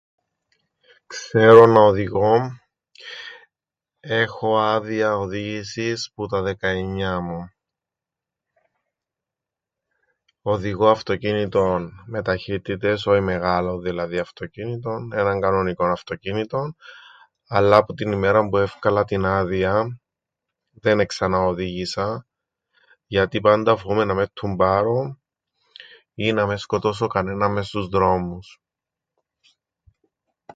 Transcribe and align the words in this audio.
Ξέρω 1.07 1.65
να 1.65 1.79
οδηγώ, 1.81 2.39
έχω 3.99 4.59
άδειαν 4.59 5.13
οδήγησης 5.13 6.11
που 6.15 6.25
τα 6.27 6.41
δεκαεννιά 6.41 7.19
μου. 7.19 7.51
Οδηγώ 10.41 10.89
αυτοκίνητον 10.89 11.91
με 12.05 12.21
ταχύτητες 12.21 13.03
-όι 13.07 13.19
μεγάλον 13.21 13.81
δηλαδή 13.81 14.17
αυτοκίνητον, 14.19 15.11
έναν 15.13 15.41
κανονικόν 15.41 15.91
αυτοκίνητον-, 15.91 16.75
αλλά 17.47 17.83
που 17.85 17.93
την 17.93 18.11
ημέραν 18.11 18.49
που 18.49 18.57
έφκαλα 18.57 19.03
την 19.03 19.25
άδειαν, 19.25 20.01
δεν 20.71 20.99
εξαναοδήγησα, 20.99 22.27
γιατί 23.05 23.41
πάντα 23.41 23.75
φοούμαι 23.77 24.03
να 24.05 24.13
μεν 24.13 24.29
ττουμπάρω 24.33 25.19
ή 26.13 26.33
να 26.33 26.45
μεν 26.47 26.57
σκοτώσω 26.57 27.07
κανέναν 27.07 27.51
μες 27.51 27.67
στους 27.67 27.87
δρόμους. 27.87 28.61